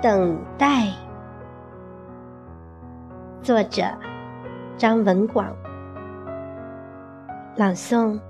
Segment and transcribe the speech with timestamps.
[0.00, 0.86] 等待。
[3.42, 3.82] 作者：
[4.76, 5.52] 张文广。
[7.56, 8.20] 朗诵：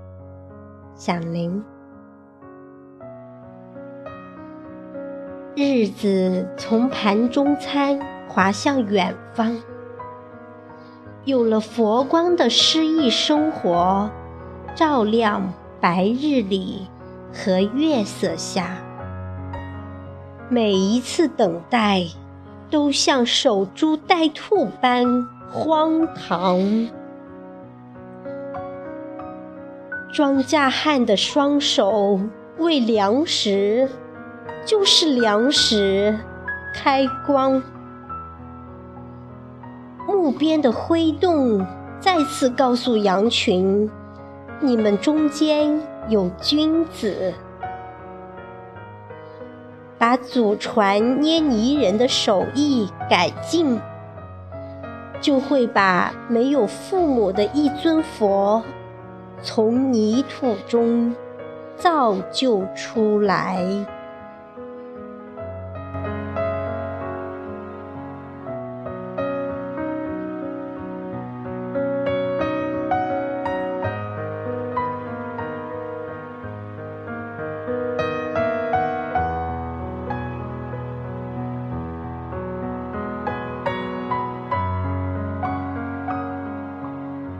[0.95, 1.63] 响铃。
[5.55, 9.55] 日子从盘中餐滑向远方，
[11.25, 14.09] 有了佛光的诗意生活，
[14.73, 16.87] 照亮白日里
[17.31, 18.77] 和月色下。
[20.51, 22.07] 每一次等待，
[22.71, 26.89] 都像守株待兔般荒唐。
[30.11, 32.19] 庄稼汉的双手
[32.57, 33.87] 为粮食，
[34.65, 36.17] 就是粮食
[36.73, 37.61] 开光。
[40.07, 41.63] 牧鞭的挥动，
[41.99, 43.87] 再次告诉羊群：
[44.59, 47.31] 你们中间有君子。
[49.99, 53.77] 把祖传捏泥人的手艺改进，
[55.19, 58.63] 就会把没有父母的一尊佛
[59.43, 61.13] 从泥土中
[61.75, 63.61] 造就出来。